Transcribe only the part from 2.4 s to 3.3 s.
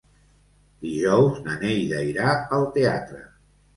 al teatre.